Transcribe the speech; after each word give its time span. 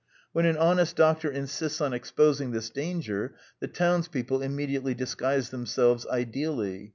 When 0.31 0.47
an 0.47 0.57
honest 0.57 0.95
doctor 0.95 1.29
insists 1.29 1.79
on 1.79 1.93
exposing 1.93 2.49
this 2.49 2.71
danger, 2.71 3.35
the 3.59 3.67
townspeople 3.67 4.41
immediately 4.41 4.95
disguise 4.95 5.51
themselves 5.51 6.07
ideally. 6.07 6.89